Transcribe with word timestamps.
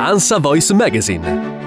ANSA 0.00 0.40
Voice 0.40 0.72
Magazine 0.72 1.59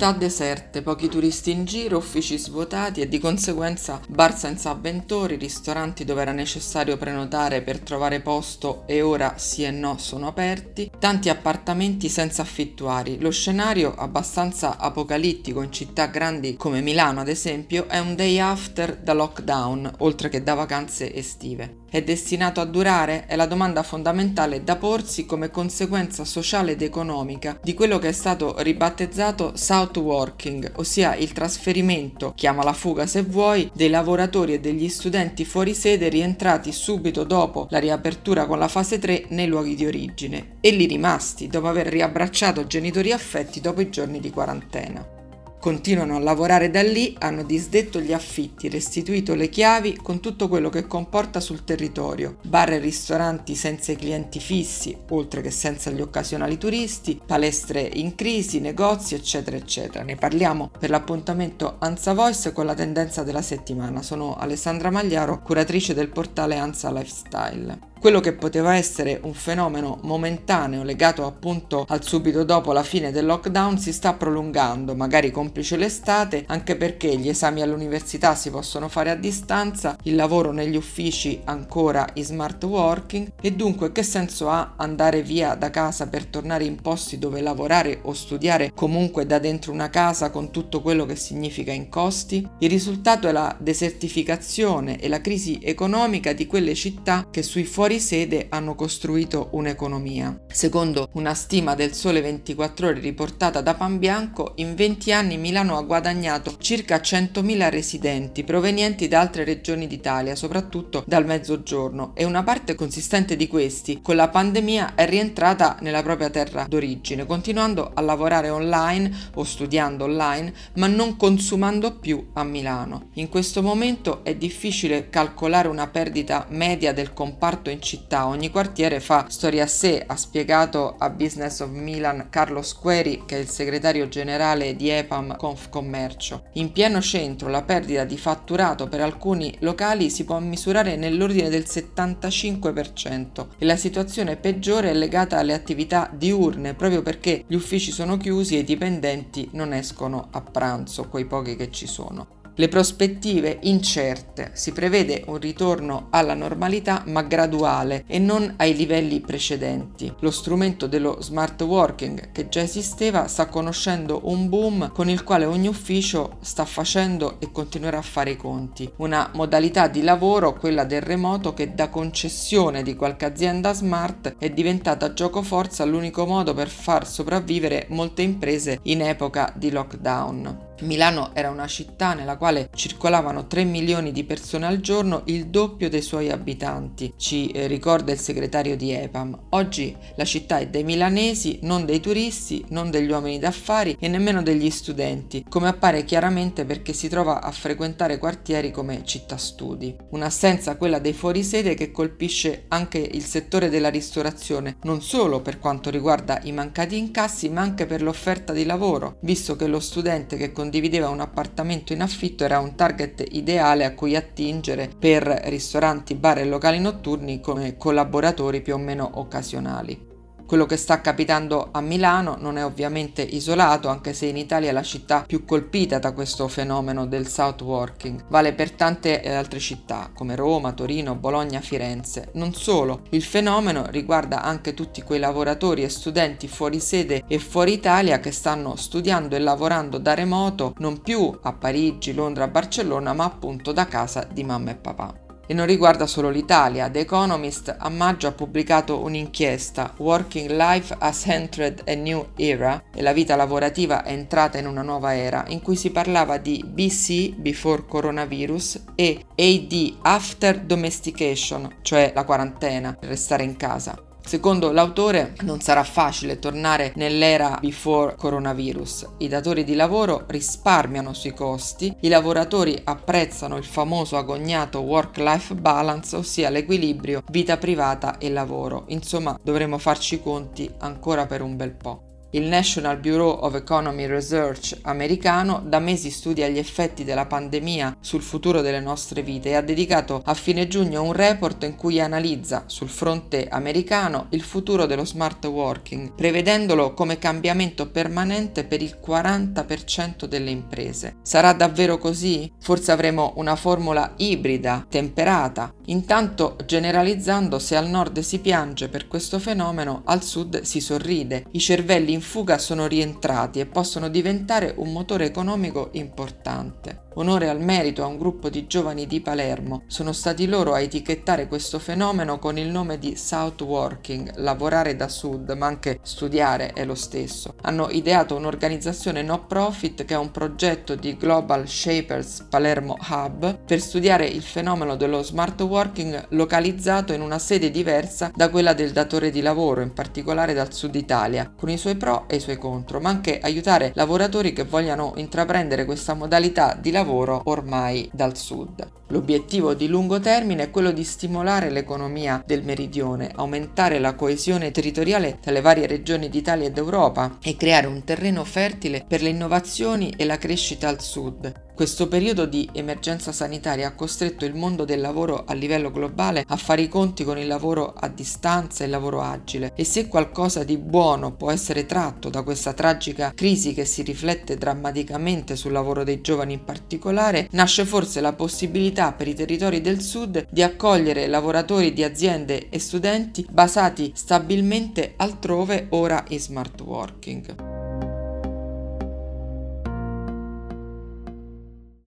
Città 0.00 0.16
deserte, 0.16 0.80
pochi 0.80 1.08
turisti 1.08 1.50
in 1.50 1.66
giro, 1.66 1.98
uffici 1.98 2.38
svuotati 2.38 3.02
e 3.02 3.08
di 3.08 3.18
conseguenza 3.18 4.00
bar 4.08 4.34
senza 4.34 4.70
avventori, 4.70 5.36
ristoranti 5.36 6.06
dove 6.06 6.22
era 6.22 6.32
necessario 6.32 6.96
prenotare 6.96 7.60
per 7.60 7.80
trovare 7.80 8.20
posto 8.20 8.84
e 8.86 9.02
ora 9.02 9.34
sì 9.36 9.62
e 9.62 9.70
no 9.70 9.98
sono 9.98 10.28
aperti, 10.28 10.90
tanti 10.98 11.28
appartamenti 11.28 12.08
senza 12.08 12.40
affittuari. 12.40 13.20
Lo 13.20 13.30
scenario, 13.30 13.94
abbastanza 13.94 14.78
apocalittico 14.78 15.60
in 15.60 15.70
città 15.70 16.06
grandi 16.06 16.56
come 16.56 16.80
Milano 16.80 17.20
ad 17.20 17.28
esempio, 17.28 17.86
è 17.86 17.98
un 17.98 18.14
day 18.14 18.38
after 18.38 18.96
da 18.96 19.12
lockdown, 19.12 19.96
oltre 19.98 20.30
che 20.30 20.42
da 20.42 20.54
vacanze 20.54 21.14
estive. 21.14 21.80
È 21.90 22.02
destinato 22.02 22.60
a 22.60 22.64
durare? 22.64 23.26
È 23.26 23.34
la 23.34 23.46
domanda 23.46 23.82
fondamentale 23.82 24.62
da 24.62 24.76
porsi 24.76 25.26
come 25.26 25.50
conseguenza 25.50 26.24
sociale 26.24 26.72
ed 26.72 26.82
economica 26.82 27.58
di 27.60 27.74
quello 27.74 27.98
che 27.98 28.08
è 28.08 28.12
stato 28.12 28.54
ribattezzato 28.62 29.52
South 29.56 29.89
Working, 29.96 30.72
ossia 30.76 31.14
il 31.16 31.32
trasferimento, 31.32 32.32
chiama 32.36 32.62
la 32.62 32.72
fuga 32.72 33.06
se 33.06 33.22
vuoi, 33.22 33.70
dei 33.74 33.88
lavoratori 33.88 34.54
e 34.54 34.60
degli 34.60 34.88
studenti 34.88 35.44
fuori 35.44 35.74
sede 35.74 36.08
rientrati 36.08 36.72
subito 36.72 37.24
dopo 37.24 37.66
la 37.70 37.78
riapertura 37.78 38.46
con 38.46 38.58
la 38.58 38.68
fase 38.68 38.98
3 38.98 39.26
nei 39.28 39.46
luoghi 39.46 39.74
di 39.74 39.86
origine 39.86 40.56
e 40.60 40.70
lì 40.70 40.86
rimasti 40.86 41.48
dopo 41.48 41.68
aver 41.68 41.88
riabbracciato 41.88 42.66
genitori 42.66 43.12
affetti 43.12 43.60
dopo 43.60 43.80
i 43.80 43.90
giorni 43.90 44.20
di 44.20 44.30
quarantena. 44.30 45.19
Continuano 45.60 46.16
a 46.16 46.20
lavorare 46.20 46.70
da 46.70 46.82
lì, 46.82 47.14
hanno 47.18 47.42
disdetto 47.42 48.00
gli 48.00 48.14
affitti, 48.14 48.70
restituito 48.70 49.34
le 49.34 49.50
chiavi 49.50 49.98
con 50.02 50.18
tutto 50.18 50.48
quello 50.48 50.70
che 50.70 50.86
comporta 50.86 51.38
sul 51.38 51.64
territorio, 51.64 52.38
bar 52.44 52.72
e 52.72 52.78
ristoranti 52.78 53.54
senza 53.54 53.92
i 53.92 53.96
clienti 53.96 54.40
fissi, 54.40 54.96
oltre 55.10 55.42
che 55.42 55.50
senza 55.50 55.90
gli 55.90 56.00
occasionali 56.00 56.56
turisti, 56.56 57.20
palestre 57.26 57.82
in 57.82 58.14
crisi, 58.14 58.58
negozi, 58.58 59.14
eccetera, 59.14 59.58
eccetera. 59.58 60.02
Ne 60.02 60.16
parliamo 60.16 60.70
per 60.78 60.88
l'appuntamento 60.88 61.76
Ansa 61.78 62.14
Voice 62.14 62.52
con 62.52 62.64
la 62.64 62.74
tendenza 62.74 63.22
della 63.22 63.42
settimana. 63.42 64.00
Sono 64.00 64.36
Alessandra 64.36 64.90
Magliaro, 64.90 65.42
curatrice 65.42 65.92
del 65.92 66.08
portale 66.08 66.56
Ansa 66.56 66.90
Lifestyle. 66.90 67.89
Quello 68.00 68.20
che 68.20 68.32
poteva 68.32 68.76
essere 68.76 69.20
un 69.24 69.34
fenomeno 69.34 69.98
momentaneo 70.04 70.82
legato 70.82 71.26
appunto 71.26 71.84
al 71.86 72.02
subito 72.02 72.44
dopo 72.44 72.72
la 72.72 72.82
fine 72.82 73.12
del 73.12 73.26
lockdown 73.26 73.78
si 73.78 73.92
sta 73.92 74.14
prolungando, 74.14 74.94
magari 74.94 75.30
complice 75.30 75.76
l'estate, 75.76 76.44
anche 76.46 76.76
perché 76.76 77.14
gli 77.18 77.28
esami 77.28 77.60
all'università 77.60 78.34
si 78.34 78.48
possono 78.48 78.88
fare 78.88 79.10
a 79.10 79.16
distanza, 79.16 79.98
il 80.04 80.14
lavoro 80.14 80.50
negli 80.50 80.76
uffici 80.76 81.42
ancora 81.44 82.08
in 82.14 82.24
smart 82.24 82.64
working 82.64 83.32
e 83.38 83.52
dunque 83.52 83.92
che 83.92 84.02
senso 84.02 84.48
ha 84.48 84.76
andare 84.78 85.20
via 85.20 85.54
da 85.54 85.68
casa 85.68 86.08
per 86.08 86.24
tornare 86.24 86.64
in 86.64 86.80
posti 86.80 87.18
dove 87.18 87.42
lavorare 87.42 87.98
o 88.04 88.14
studiare 88.14 88.72
comunque 88.74 89.26
da 89.26 89.38
dentro 89.38 89.72
una 89.72 89.90
casa 89.90 90.30
con 90.30 90.50
tutto 90.50 90.80
quello 90.80 91.04
che 91.04 91.16
significa 91.16 91.70
in 91.70 91.90
costi? 91.90 92.48
Il 92.60 92.70
risultato 92.70 93.28
è 93.28 93.32
la 93.32 93.54
desertificazione 93.58 94.98
e 94.98 95.06
la 95.06 95.20
crisi 95.20 95.60
economica 95.62 96.32
di 96.32 96.46
quelle 96.46 96.74
città 96.74 97.26
che 97.30 97.42
sui 97.42 97.64
fuori 97.64 97.88
fuori 97.90 97.98
sede 97.98 98.46
hanno 98.50 98.76
costruito 98.76 99.48
un'economia. 99.52 100.42
Secondo 100.46 101.08
una 101.14 101.34
stima 101.34 101.74
del 101.74 101.92
Sole 101.92 102.20
24 102.20 102.86
ore 102.86 103.00
riportata 103.00 103.60
da 103.62 103.74
Panbianco, 103.74 104.52
in 104.56 104.76
20 104.76 105.12
anni 105.12 105.36
Milano 105.36 105.76
ha 105.76 105.82
guadagnato 105.82 106.54
circa 106.58 106.98
100.000 106.98 107.68
residenti 107.68 108.44
provenienti 108.44 109.08
da 109.08 109.18
altre 109.18 109.42
regioni 109.42 109.88
d'Italia, 109.88 110.36
soprattutto 110.36 111.02
dal 111.04 111.26
mezzogiorno, 111.26 112.12
e 112.14 112.22
una 112.22 112.44
parte 112.44 112.76
consistente 112.76 113.34
di 113.34 113.48
questi 113.48 114.00
con 114.00 114.14
la 114.14 114.28
pandemia 114.28 114.94
è 114.94 115.08
rientrata 115.08 115.76
nella 115.80 116.04
propria 116.04 116.30
terra 116.30 116.66
d'origine, 116.68 117.26
continuando 117.26 117.90
a 117.92 118.00
lavorare 118.02 118.50
online 118.50 119.10
o 119.34 119.42
studiando 119.42 120.04
online, 120.04 120.52
ma 120.74 120.86
non 120.86 121.16
consumando 121.16 121.96
più 121.98 122.28
a 122.34 122.44
Milano. 122.44 123.08
In 123.14 123.28
questo 123.28 123.62
momento 123.62 124.22
è 124.22 124.36
difficile 124.36 125.08
calcolare 125.08 125.66
una 125.66 125.88
perdita 125.88 126.46
media 126.50 126.92
del 126.92 127.12
comparto 127.12 127.68
in 127.70 127.78
città, 127.80 128.26
ogni 128.26 128.50
quartiere 128.50 129.00
fa 129.00 129.26
storia 129.28 129.64
a 129.64 129.66
sé, 129.66 130.04
ha 130.06 130.16
spiegato 130.16 130.94
a 130.98 131.10
Business 131.10 131.58
of 131.60 131.70
Milan 131.70 132.28
Carlo 132.30 132.62
Squeri, 132.62 133.24
che 133.26 133.36
è 133.36 133.40
il 133.40 133.48
segretario 133.48 134.08
generale 134.08 134.76
di 134.76 134.88
EPAM 134.88 135.36
Confcommercio. 135.36 136.44
In 136.52 136.70
pieno 136.70 137.00
centro 137.00 137.48
la 137.48 137.62
perdita 137.62 138.04
di 138.04 138.16
fatturato 138.16 138.88
per 138.88 139.00
alcuni 139.00 139.56
locali 139.60 140.10
si 140.10 140.24
può 140.24 140.38
misurare 140.38 140.94
nell'ordine 140.96 141.48
del 141.48 141.64
75% 141.66 143.46
e 143.58 143.64
la 143.64 143.76
situazione 143.76 144.36
peggiore 144.36 144.90
è 144.90 144.94
legata 144.94 145.38
alle 145.38 145.54
attività 145.54 146.08
diurne 146.12 146.74
proprio 146.74 147.02
perché 147.02 147.44
gli 147.46 147.54
uffici 147.54 147.90
sono 147.90 148.16
chiusi 148.16 148.56
e 148.56 148.60
i 148.60 148.64
dipendenti 148.64 149.48
non 149.52 149.72
escono 149.72 150.28
a 150.30 150.40
pranzo, 150.40 151.08
quei 151.08 151.24
pochi 151.24 151.56
che 151.56 151.70
ci 151.70 151.86
sono. 151.86 152.39
Le 152.54 152.68
prospettive 152.68 153.58
incerte, 153.62 154.50
si 154.54 154.72
prevede 154.72 155.22
un 155.26 155.38
ritorno 155.38 156.08
alla 156.10 156.34
normalità 156.34 157.04
ma 157.06 157.22
graduale 157.22 158.04
e 158.06 158.18
non 158.18 158.54
ai 158.56 158.74
livelli 158.74 159.20
precedenti. 159.20 160.12
Lo 160.20 160.30
strumento 160.30 160.86
dello 160.86 161.18
smart 161.20 161.60
working 161.62 162.32
che 162.32 162.48
già 162.48 162.60
esisteva 162.60 163.28
sta 163.28 163.46
conoscendo 163.46 164.20
un 164.24 164.48
boom 164.48 164.92
con 164.92 165.08
il 165.08 165.24
quale 165.24 165.44
ogni 165.44 165.68
ufficio 165.68 166.36
sta 166.40 166.64
facendo 166.64 167.36
e 167.40 167.50
continuerà 167.50 167.98
a 167.98 168.02
fare 168.02 168.32
i 168.32 168.36
conti. 168.36 168.90
Una 168.96 169.30
modalità 169.34 169.88
di 169.88 170.02
lavoro, 170.02 170.54
quella 170.54 170.84
del 170.84 171.02
remoto, 171.02 171.54
che 171.54 171.74
da 171.74 171.88
concessione 171.88 172.82
di 172.82 172.94
qualche 172.94 173.24
azienda 173.24 173.72
smart 173.72 174.36
è 174.38 174.50
diventata 174.50 175.12
gioco 175.12 175.42
forza 175.42 175.84
l'unico 175.84 176.26
modo 176.26 176.52
per 176.52 176.68
far 176.68 177.06
sopravvivere 177.06 177.86
molte 177.90 178.22
imprese 178.22 178.80
in 178.82 179.02
epoca 179.02 179.52
di 179.56 179.70
lockdown. 179.70 180.68
Milano 180.82 181.30
era 181.34 181.50
una 181.50 181.66
città 181.66 182.14
nella 182.14 182.36
quale 182.36 182.70
circolavano 182.74 183.46
3 183.46 183.64
milioni 183.64 184.12
di 184.12 184.24
persone 184.24 184.66
al 184.66 184.80
giorno, 184.80 185.22
il 185.26 185.46
doppio 185.48 185.90
dei 185.90 186.00
suoi 186.00 186.30
abitanti, 186.30 187.12
ci 187.16 187.48
eh, 187.48 187.66
ricorda 187.66 188.12
il 188.12 188.18
segretario 188.18 188.76
di 188.76 188.92
EPAM. 188.92 189.38
Oggi 189.50 189.94
la 190.16 190.24
città 190.24 190.58
è 190.58 190.68
dei 190.68 190.84
milanesi, 190.84 191.58
non 191.62 191.84
dei 191.84 192.00
turisti, 192.00 192.64
non 192.70 192.90
degli 192.90 193.10
uomini 193.10 193.38
d'affari 193.38 193.96
e 194.00 194.08
nemmeno 194.08 194.42
degli 194.42 194.70
studenti, 194.70 195.44
come 195.48 195.68
appare 195.68 196.04
chiaramente 196.04 196.64
perché 196.64 196.92
si 196.92 197.08
trova 197.08 197.42
a 197.42 197.50
frequentare 197.50 198.18
quartieri 198.18 198.70
come 198.70 199.02
città 199.04 199.36
studi. 199.36 199.94
Un'assenza 200.10 200.76
quella 200.76 200.98
dei 200.98 201.12
fuorisede 201.12 201.74
che 201.74 201.90
colpisce 201.90 202.64
anche 202.68 202.98
il 202.98 203.24
settore 203.24 203.68
della 203.68 203.90
ristorazione, 203.90 204.76
non 204.82 205.02
solo 205.02 205.40
per 205.40 205.58
quanto 205.58 205.90
riguarda 205.90 206.40
i 206.44 206.52
mancati 206.52 206.96
incassi, 206.96 207.50
ma 207.50 207.60
anche 207.60 207.84
per 207.86 208.00
l'offerta 208.00 208.52
di 208.54 208.64
lavoro, 208.64 209.18
visto 209.20 209.56
che 209.56 209.66
lo 209.66 209.80
studente 209.80 210.36
che 210.36 210.52
con 210.52 210.69
condivideva 210.70 211.08
un 211.08 211.18
appartamento 211.18 211.92
in 211.92 212.00
affitto 212.00 212.44
era 212.44 212.60
un 212.60 212.76
target 212.76 213.24
ideale 213.32 213.84
a 213.84 213.92
cui 213.92 214.14
attingere 214.14 214.88
per 214.96 215.24
ristoranti, 215.46 216.14
bar 216.14 216.38
e 216.38 216.44
locali 216.44 216.78
notturni 216.78 217.40
come 217.40 217.76
collaboratori 217.76 218.60
più 218.60 218.74
o 218.74 218.78
meno 218.78 219.10
occasionali. 219.14 220.09
Quello 220.50 220.66
che 220.66 220.76
sta 220.76 221.00
capitando 221.00 221.68
a 221.70 221.80
Milano 221.80 222.36
non 222.36 222.56
è 222.56 222.64
ovviamente 222.64 223.22
isolato, 223.22 223.86
anche 223.86 224.12
se 224.12 224.26
in 224.26 224.36
Italia 224.36 224.70
è 224.70 224.72
la 224.72 224.82
città 224.82 225.22
più 225.24 225.44
colpita 225.44 226.00
da 226.00 226.10
questo 226.10 226.48
fenomeno 226.48 227.06
del 227.06 227.28
south 227.28 227.60
working. 227.60 228.24
Vale 228.26 228.52
per 228.52 228.72
tante 228.72 229.22
eh, 229.22 229.32
altre 229.32 229.60
città 229.60 230.10
come 230.12 230.34
Roma, 230.34 230.72
Torino, 230.72 231.14
Bologna, 231.14 231.60
Firenze. 231.60 232.30
Non 232.32 232.52
solo, 232.52 233.02
il 233.10 233.22
fenomeno 233.22 233.86
riguarda 233.90 234.42
anche 234.42 234.74
tutti 234.74 235.02
quei 235.02 235.20
lavoratori 235.20 235.84
e 235.84 235.88
studenti 235.88 236.48
fuori 236.48 236.80
sede 236.80 237.22
e 237.28 237.38
fuori 237.38 237.74
Italia 237.74 238.18
che 238.18 238.32
stanno 238.32 238.74
studiando 238.74 239.36
e 239.36 239.38
lavorando 239.38 239.98
da 239.98 240.14
remoto 240.14 240.74
non 240.78 241.00
più 241.00 241.32
a 241.42 241.52
Parigi, 241.52 242.12
Londra, 242.12 242.48
Barcellona, 242.48 243.12
ma 243.12 243.22
appunto 243.22 243.70
da 243.70 243.86
casa 243.86 244.26
di 244.28 244.42
mamma 244.42 244.72
e 244.72 244.74
papà. 244.74 245.29
E 245.50 245.52
non 245.52 245.66
riguarda 245.66 246.06
solo 246.06 246.30
l'Italia. 246.30 246.88
The 246.88 247.00
Economist 247.00 247.74
a 247.76 247.88
maggio 247.88 248.28
ha 248.28 248.32
pubblicato 248.32 249.00
un'inchiesta 249.00 249.94
Working 249.96 250.48
Life 250.50 250.94
has 251.00 251.26
entered 251.26 251.82
a 251.88 251.94
new 251.94 252.24
era 252.36 252.80
e 252.94 253.02
la 253.02 253.12
vita 253.12 253.34
lavorativa 253.34 254.04
è 254.04 254.12
entrata 254.12 254.58
in 254.58 254.68
una 254.68 254.82
nuova 254.82 255.16
era 255.16 255.44
in 255.48 255.60
cui 255.60 255.74
si 255.74 255.90
parlava 255.90 256.36
di 256.36 256.62
BC 256.64 257.34
before 257.34 257.84
coronavirus 257.88 258.84
e 258.94 259.24
AD 259.34 259.96
after 260.02 260.60
domestication, 260.60 261.78
cioè 261.82 262.12
la 262.14 262.22
quarantena, 262.22 262.96
restare 263.00 263.42
in 263.42 263.56
casa. 263.56 264.09
Secondo 264.30 264.70
l'autore 264.70 265.34
non 265.40 265.60
sarà 265.60 265.82
facile 265.82 266.38
tornare 266.38 266.92
nell'era 266.94 267.58
before 267.60 268.14
coronavirus. 268.14 269.14
I 269.18 269.26
datori 269.26 269.64
di 269.64 269.74
lavoro 269.74 270.22
risparmiano 270.28 271.12
sui 271.14 271.34
costi, 271.34 271.92
i 272.02 272.08
lavoratori 272.08 272.80
apprezzano 272.84 273.56
il 273.56 273.64
famoso 273.64 274.16
agognato 274.16 274.82
work-life 274.82 275.56
balance, 275.56 276.14
ossia 276.14 276.48
l'equilibrio 276.48 277.24
vita 277.26 277.56
privata 277.56 278.18
e 278.18 278.30
lavoro. 278.30 278.84
Insomma, 278.90 279.36
dovremo 279.42 279.78
farci 279.78 280.14
i 280.14 280.22
conti 280.22 280.70
ancora 280.78 281.26
per 281.26 281.42
un 281.42 281.56
bel 281.56 281.72
po'. 281.72 282.09
Il 282.32 282.44
National 282.44 282.96
Bureau 282.98 283.30
of 283.42 283.56
Economy 283.56 284.06
Research 284.06 284.78
americano 284.82 285.60
da 285.66 285.80
mesi 285.80 286.10
studia 286.10 286.46
gli 286.46 286.58
effetti 286.58 287.02
della 287.02 287.26
pandemia 287.26 287.96
sul 287.98 288.22
futuro 288.22 288.60
delle 288.60 288.78
nostre 288.78 289.22
vite 289.22 289.48
e 289.48 289.54
ha 289.56 289.60
dedicato 289.60 290.22
a 290.24 290.34
fine 290.34 290.68
giugno 290.68 291.02
un 291.02 291.12
report 291.12 291.64
in 291.64 291.74
cui 291.74 292.00
analizza 292.00 292.62
sul 292.66 292.88
fronte 292.88 293.48
americano 293.48 294.26
il 294.30 294.42
futuro 294.42 294.86
dello 294.86 295.04
smart 295.04 295.44
working, 295.46 296.14
prevedendolo 296.14 296.94
come 296.94 297.18
cambiamento 297.18 297.88
permanente 297.88 298.62
per 298.62 298.80
il 298.80 298.96
40% 299.04 300.26
delle 300.26 300.50
imprese. 300.50 301.16
Sarà 301.22 301.52
davvero 301.52 301.98
così? 301.98 302.48
Forse 302.60 302.92
avremo 302.92 303.32
una 303.38 303.56
formula 303.56 304.12
ibrida, 304.18 304.86
temperata. 304.88 305.74
Intanto, 305.86 306.56
generalizzando, 306.64 307.58
se 307.58 307.74
al 307.74 307.88
nord 307.88 308.20
si 308.20 308.38
piange 308.38 308.88
per 308.88 309.08
questo 309.08 309.40
fenomeno, 309.40 310.02
al 310.04 310.22
sud 310.22 310.60
si 310.62 310.80
sorride. 310.80 311.46
I 311.50 311.58
cervelli 311.58 312.18
in 312.20 312.26
fuga 312.26 312.58
sono 312.58 312.86
rientrati 312.86 313.60
e 313.60 313.66
possono 313.66 314.10
diventare 314.10 314.74
un 314.76 314.92
motore 314.92 315.24
economico 315.24 315.88
importante. 315.92 317.08
Onore 317.14 317.48
al 317.48 317.60
merito 317.60 318.04
a 318.04 318.06
un 318.06 318.18
gruppo 318.18 318.48
di 318.48 318.68
giovani 318.68 319.06
di 319.06 319.20
Palermo, 319.20 319.82
sono 319.88 320.12
stati 320.12 320.46
loro 320.46 320.74
a 320.74 320.80
etichettare 320.80 321.48
questo 321.48 321.80
fenomeno 321.80 322.38
con 322.38 322.56
il 322.56 322.68
nome 322.68 322.98
di 322.98 323.16
South 323.16 323.62
Working, 323.62 324.36
lavorare 324.36 324.94
da 324.94 325.08
sud, 325.08 325.50
ma 325.50 325.66
anche 325.66 325.98
studiare 326.02 326.72
è 326.72 326.84
lo 326.84 326.94
stesso. 326.94 327.54
Hanno 327.62 327.88
ideato 327.90 328.36
un'organizzazione 328.36 329.22
no 329.22 329.44
profit 329.46 330.04
che 330.04 330.14
è 330.14 330.18
un 330.18 330.30
progetto 330.30 330.94
di 330.94 331.16
Global 331.16 331.66
Shapers 331.68 332.46
Palermo 332.48 332.96
Hub 333.08 333.58
per 333.64 333.80
studiare 333.80 334.26
il 334.26 334.42
fenomeno 334.42 334.94
dello 334.94 335.22
smart 335.22 335.60
working 335.62 336.26
localizzato 336.28 337.12
in 337.12 337.22
una 337.22 337.40
sede 337.40 337.72
diversa 337.72 338.30
da 338.32 338.48
quella 338.50 338.72
del 338.72 338.92
datore 338.92 339.30
di 339.30 339.40
lavoro, 339.40 339.80
in 339.80 339.92
particolare 339.92 340.54
dal 340.54 340.72
sud 340.72 340.94
Italia, 340.94 341.52
con 341.56 341.70
i 341.70 341.76
suoi 341.76 341.96
pro 342.10 342.24
e 342.26 342.36
i 342.36 342.40
suoi 342.40 342.58
contro, 342.58 343.00
ma 343.00 343.08
anche 343.08 343.38
aiutare 343.40 343.92
lavoratori 343.94 344.52
che 344.52 344.64
vogliano 344.64 345.12
intraprendere 345.16 345.84
questa 345.84 346.14
modalità 346.14 346.76
di 346.78 346.90
lavoro 346.90 347.42
ormai 347.44 348.08
dal 348.12 348.36
sud. 348.36 348.88
L'obiettivo 349.08 349.74
di 349.74 349.88
lungo 349.88 350.20
termine 350.20 350.64
è 350.64 350.70
quello 350.70 350.92
di 350.92 351.04
stimolare 351.04 351.70
l'economia 351.70 352.42
del 352.44 352.62
meridione, 352.64 353.30
aumentare 353.34 353.98
la 353.98 354.14
coesione 354.14 354.70
territoriale 354.70 355.38
tra 355.40 355.52
le 355.52 355.60
varie 355.60 355.86
regioni 355.86 356.28
d'Italia 356.28 356.66
ed 356.66 356.76
Europa 356.76 357.38
e 357.42 357.56
creare 357.56 357.86
un 357.86 358.04
terreno 358.04 358.44
fertile 358.44 359.04
per 359.06 359.22
le 359.22 359.30
innovazioni 359.30 360.14
e 360.16 360.24
la 360.24 360.38
crescita 360.38 360.88
al 360.88 361.00
sud, 361.00 361.52
questo 361.80 362.08
periodo 362.08 362.44
di 362.44 362.68
emergenza 362.74 363.32
sanitaria 363.32 363.88
ha 363.88 363.94
costretto 363.94 364.44
il 364.44 364.54
mondo 364.54 364.84
del 364.84 365.00
lavoro 365.00 365.44
a 365.46 365.54
livello 365.54 365.90
globale 365.90 366.44
a 366.46 366.56
fare 366.56 366.82
i 366.82 366.88
conti 366.88 367.24
con 367.24 367.38
il 367.38 367.46
lavoro 367.46 367.94
a 367.96 368.06
distanza 368.08 368.82
e 368.82 368.84
il 368.84 368.90
lavoro 368.90 369.22
agile 369.22 369.72
e 369.74 369.84
se 369.84 370.06
qualcosa 370.06 370.62
di 370.62 370.76
buono 370.76 371.32
può 371.32 371.50
essere 371.50 371.86
tratto 371.86 372.28
da 372.28 372.42
questa 372.42 372.74
tragica 372.74 373.32
crisi 373.34 373.72
che 373.72 373.86
si 373.86 374.02
riflette 374.02 374.58
drammaticamente 374.58 375.56
sul 375.56 375.72
lavoro 375.72 376.04
dei 376.04 376.20
giovani 376.20 376.52
in 376.52 376.64
particolare, 376.64 377.48
nasce 377.52 377.86
forse 377.86 378.20
la 378.20 378.34
possibilità 378.34 379.12
per 379.12 379.28
i 379.28 379.34
territori 379.34 379.80
del 379.80 380.02
sud 380.02 380.48
di 380.50 380.62
accogliere 380.62 381.28
lavoratori 381.28 381.94
di 381.94 382.04
aziende 382.04 382.68
e 382.68 382.78
studenti 382.78 383.46
basati 383.50 384.12
stabilmente 384.14 385.14
altrove 385.16 385.86
ora 385.88 386.22
in 386.28 386.40
smart 386.40 386.78
working. 386.82 387.69